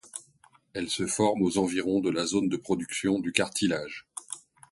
Elle 0.73 0.89
se 0.89 1.05
forme 1.05 1.43
aux 1.43 1.59
environs 1.59 1.99
de 1.99 2.09
la 2.09 2.25
zone 2.25 2.49
de 2.49 2.57
production 2.57 3.19
du 3.19 3.31
cartilage. 3.31 4.07